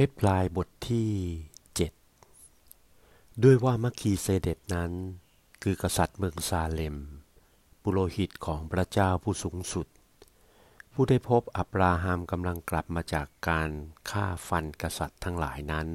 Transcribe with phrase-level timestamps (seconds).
[0.00, 1.10] ฮีบรูบทที่
[1.76, 1.92] เจ็ด
[3.42, 4.92] ด้วยว่าเมลคีเซเดคนั้น
[5.62, 6.96] คือกษัตริย์เมืองซาเลม
[7.82, 9.86] ปุโรหิตของพระเจ้าผู้สูงสุด
[10.92, 13.70] ผู้ได้พบอับราฮัมกำลังกลับมาจากการ
[14.10, 15.88] ฆ่าฟันกษัตริย์ทั้งหลายนั้น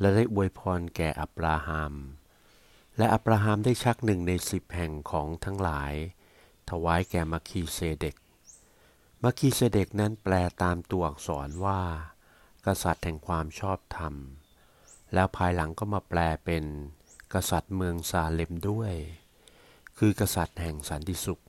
[0.00, 1.94] และได้อวยพรแก่อับราฮัม
[2.96, 5.92] และอับราฮัมได้ชักหนึ่งในสิบแห่งของทั้งหลาย
[6.70, 8.16] ถวายแก่เมลคีเซเดค
[9.22, 11.82] มัคคีเซเดกนั้นแปลตามตัวอักษรว่า
[12.66, 14.14] กษัตริย์แห่งความชอบธรรม
[15.14, 16.64] แล้วภายหลังก็มาแปลเป็น
[17.34, 18.94] กษัตริย์เมืองซาเลมด้วย
[19.98, 21.42] คือกษัตริย์แห่งสันติสุข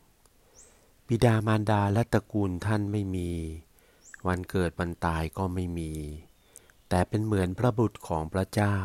[1.07, 3.29] บิดามารดาและตระกูลท่านไม่มี
[4.27, 5.91] วันเกิดวันตายก็ไม่มี
[6.89, 8.77] แต่เป็นเหมือนพระบุตรของพระเจ้า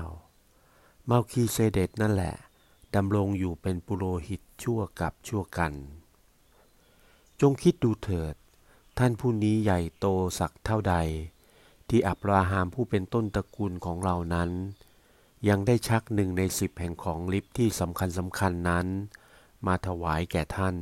[1.05, 2.35] เมาคีเซเดตนั่นแหละ
[2.95, 5.73] ดำรงอยู่เป็นปุโรหิตชั่วกับชั่วกัน
[7.41, 8.35] จงคิดดูเถิด
[8.99, 10.07] ท่านผู้นี้ใหญ่โต
[10.39, 10.95] สักเท่าใด
[11.95, 14.51] ที่อับราฮัมผู้เป็นต้นตระกูลของเรานั้น
[15.49, 18.87] ยังได้ชักหนึ่งในสิบแห่งของลิฟที่สำคัญสำคัญนั้น
[19.67, 20.77] มาถวายแก่ท่าน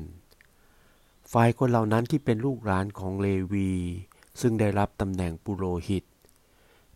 [1.32, 3.70] ฝ่ายคนเหล่านั้นที่เป็นลูกหลานของเลวี
[4.40, 6.04] ซึ่งได้รับตำแหน่งปุโรหิต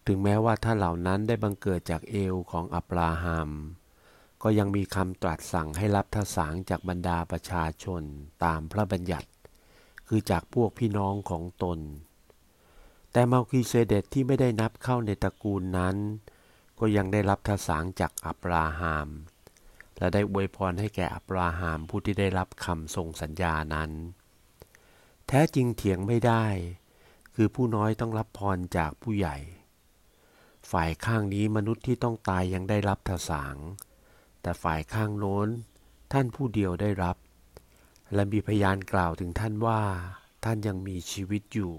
[0.07, 3.51] ถึงแม้ว่าท่านเหล่านั้นได้บังเกิดจากเอวของอับราฮัม
[4.43, 8.03] ก็ยังมีคำตรัสสั่งให้รับทสางจากบรรดาประชาชน
[8.45, 9.29] ตามพระบัญญัติ
[10.09, 11.81] คือจากพวกพี่น้องของตน
[13.17, 15.97] แต่มาคีเซเดตที่ไม่ได้นับเข้าในตระกูลนั้น
[16.79, 19.09] ก็ยังได้รับทสางจากอับราฮัม
[19.99, 23.91] และได้อวยพรให้แก่อับราฮัมผู้ที่ได้รับคำทรงสัญญานั้น
[25.29, 26.45] แท้จริงเถียงไม่ได้
[27.35, 29.37] คือผู้น้อยต้องรับพรจากผู้ใหญ่
[30.71, 33.57] ฝ่ายข้างนี้มนุษย์ที่ต้องตายยังได้รับทสาง
[34.43, 35.49] แต่ฝ่ายข้างโน้น
[36.13, 37.17] ท่านผู้เดียวได้รับ
[38.15, 39.83] และมีพยานกล่าวถึงท่านว่า
[40.45, 41.75] ท่านยังมีชีวิตอยู่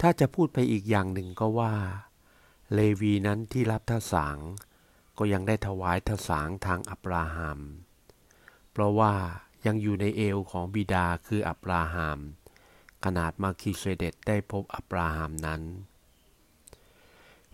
[0.00, 1.74] ถ้าจะพูดไปอีกอย่างหนึ่งก็ว่า
[2.74, 4.38] เลวีนั้นที่รับทสาง
[5.18, 7.60] ก็ยังได้ถวายทสางทางอับราฮัม
[8.72, 9.14] เพราะว่า
[9.66, 12.18] ยังอยู่ในเอวของบิดาคืออับราฮัม
[13.04, 15.62] ขนาดมาคิเซเดตได้พบอับราฮัมนั้น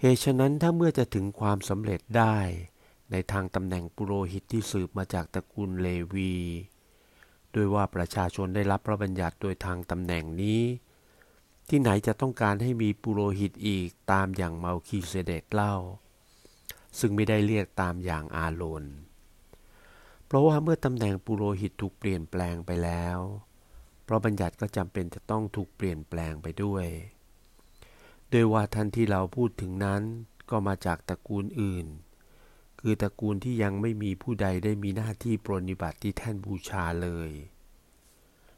[0.01, 2.37] เหตุฉะนั้นถ้าเมื่อจะถึงความสำเร็จได้
[3.11, 6.35] ในทางตำแหน่งปุโรหิตที่สืบมาจากตระกูลเลวี
[7.53, 10.63] โดยว่าประชาชนได้รับพระบัญญัติโดยทางตำแหน่งนี้
[11.77, 15.75] ที่ไหนจะต้องการให้มีปุโรหิตอีกตามอย่างเมาคีเซเดตเล่า
[16.99, 18.85] ซึ่งไม่ได้เรียกตามอย่างอาโลน
[20.27, 23.19] เพราะว่าเมื่อตำแหน่งปุโรหิตถูกเปลี่ยนแปลงไปแล้ว
[24.05, 26.87] เพราะบัญญัติก็จำเป็นจะต้องถูกเปลี่ยนแปลงไปด้วย
[28.31, 30.03] โดยว่าท่านที่เราพูดถึงนั้น
[30.51, 31.87] ก็มาจากตระกูลอื่น
[32.81, 37.31] คือตระกูลที่ยังไม่มีผู้ใดได้มีหน้าที่ปรนิบัติที่แท่นบูชาเลย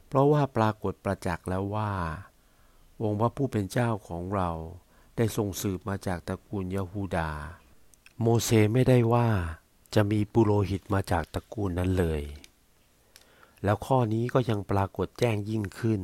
[0.06, 1.92] เพราะว่าปรากฏประจักษ์แล้วว่า
[3.02, 4.50] องค์พระผู้เป็นเจ้าของเรา
[5.16, 7.30] ได้ทรงสืบมาจากตระกูลยะฮูดา
[8.20, 9.28] โมเสไม่ได้ว่า
[9.94, 12.22] จะมีปุโรหิตมาจากตระกูลนั้นเลย
[13.64, 16.02] แล้วข้อนี้ก็ยังปรากฏแจ้งยิ่งขึ้น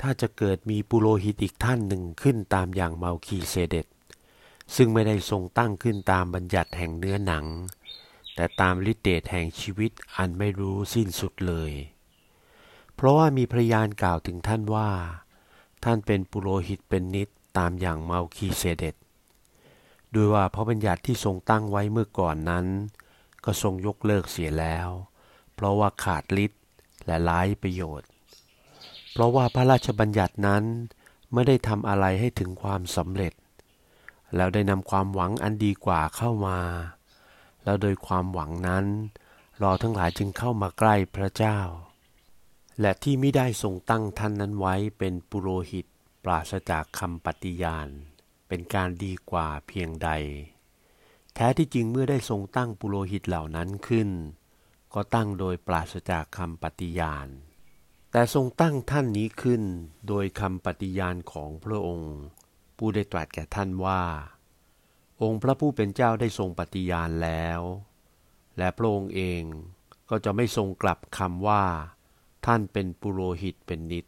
[0.00, 3.86] ถ้าจะเกิดมีปุโรหิตอีกท่านหนึ่งขึ้นตามอย่างเมาคีเซเดต
[4.76, 7.44] ซึ่งไม่ได้ทรงตั้งขึ้นตามบัญญัติแห่งเนื้อหนัง
[8.34, 11.72] แต่ตามฤทธิเดชแห่งชีวิตอันไม่รู้สิ้นสุดเลย
[12.94, 14.90] เพราะว่ามีพยานกล่าวถึงท่านว่า
[15.84, 17.28] ท่านเป็นปุโรหิตเป็นนิด
[17.58, 18.96] ตามอย่างเมาคีเซเดต
[20.14, 22.66] ด้วยว่าพระบัญญัติที่ทรงตั้งไว้เมื่อก่อนนั้น
[23.44, 24.88] ก็ทรงยกเลิกเสียแล้ว
[25.54, 26.62] เพราะว่าขาดฤทธิ์
[27.06, 28.08] และร้ายประโยชน์
[29.12, 30.64] เพราะว่าพระราชบัญญัตินั้น
[31.32, 33.32] ไม่ได้ทำอะไรให้ถึงความสำเร็จ
[34.36, 36.58] แล้วได้นำความหวังอันดีกว่าเข้ามา
[37.64, 38.84] แล้วโดยความหวังนั้น
[39.60, 41.58] เราทั้งหลายจึงเข้ามาใกล้พระเจ้า
[42.80, 45.86] และที่ไม่ได้ทรงตั้งท่านนั้นไว้เป็นปุโรหิต
[46.24, 47.88] ปราศจากคำปฏิญาณ
[48.48, 50.10] เป็นการดีกว่าเพียงใด
[51.34, 54.08] แท้ที่จริงเมื่อได้ทรงตั้งปุโรหิตเหล่านั้นขึ้น
[54.94, 57.28] ก็ตั้งโดยปราศจากคำปฏิญาณ
[58.10, 59.62] แต่ทรงตั้งท่านนี้ขึ้น
[60.08, 62.14] โดยคำปฏิญาณของพระองค์
[62.76, 64.02] ผู้ได้ตรัสแก่ท่านว่า
[65.22, 67.60] องค์พระผู้เป็นเจ้าได้ทรงปฏิญาณแล้ว
[68.58, 69.42] และพระองค์เอง
[70.10, 71.64] ก็จะไม่ทรงกลับคำว่า
[72.46, 74.06] ท่านเป็นปุโรหิตเป็นนิด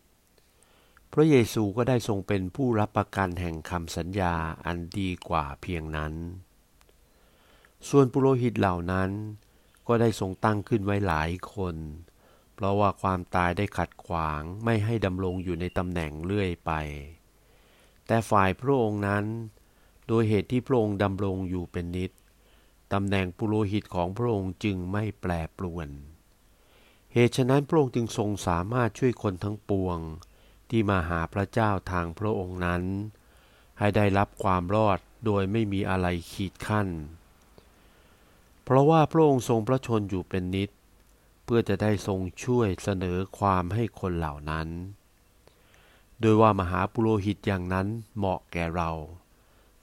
[1.12, 4.34] พระเยซูก็ได้ทรงเป็นผู้รับประกันแห่งคำสัญญา
[4.66, 6.14] อันดีกว่าเพียงนั้น
[7.88, 9.10] ส่วนปุโรหิตเหล่านั้น
[9.88, 11.76] ก็ได้ทรงตั้งขึ้นไว้หลายคน
[12.54, 16.72] เพราะว่าความตายได้ขัดขวางไม่ให้ดำรงอยู่ในตำแหน่งเรื่อยไป
[18.06, 19.24] แต่ฝ่ายพระองค์นั้น
[20.06, 22.10] โดยเหตุที่พระองค์ดำรงอยู่เป็นนิด
[22.92, 25.88] ตำแหน่งปุโรหิตของพระองค์จึงไม่แปรปรวน
[27.18, 29.98] เหตุฉะนั้นพระองค์จึงทรงสามารถช่วยคนทั้งปวง
[30.70, 32.82] ที่มาหาพระเจ้าทางพระองค์นั้น
[33.78, 36.88] ให้ได้รับความรอดโดยไม่มีอะไรขีดขั้น
[38.64, 40.70] เพราะว่าพระองค์ทรงพระชนอยู่เป็นนิด
[41.44, 44.68] เพื่อจะได้ทรงช่วยเสนอความให้คนเหล่านั้น
[46.20, 47.86] โดยว่ามหาปุโรหิตอย่างนั้น
[48.16, 48.90] เหมาะแก่เรา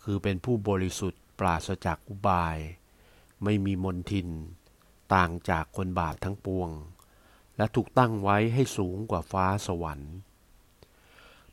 [0.03, 2.57] คือเป็นผู้บริสุทธิ์ปราศจากอุบาย
[3.43, 4.29] ไม่มีมนทิน
[5.13, 6.71] ต่างจากคนบาปทั้งปวง
[7.57, 10.13] และถูกตั้งไว้ให้สูงกว่าฟ้าสวรรค์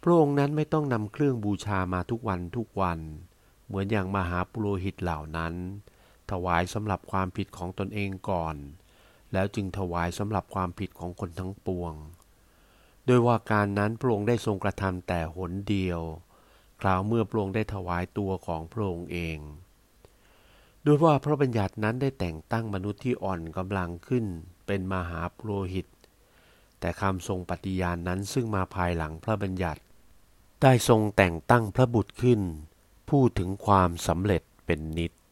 [0.03, 2.99] พระองค์นั้นไม่ต้องนำเครื่องบูชามาทุกวันทุกวัน
[3.67, 5.55] เหมือนอย่างมหาปุโรหิตเหล่านั้น
[6.31, 8.57] ถวายสำหรับความผิดของตนเองก่อน
[9.33, 11.95] แล้วจึงถวายสำหรับความผิดของคนทั้งปวง
[13.07, 16.01] โดยว่าการนั้นพระองค์ได้ทรงกระทำแต่หนเดียว
[16.81, 19.39] คราวเมื่อพระองค์ได้ถวายตัวของพระองค์เอง
[20.85, 24.25] ด้วยว่าพระบัญญัตินั้นได้แต่งตั้งมนุษย์ที่อ่อนกำลังขึ้น
[24.67, 25.87] เป็นมหาปโรหิต
[26.81, 29.81] แต่คำทรงปฏิญาณนนั้นซึ่งมาภายหลังพระบัญญัติ
[30.63, 32.41] ได้ทรงแต่งตั้งพระบุตรขึ้น
[33.11, 35.13] พูดถึงความสำเร็จเป็นนิด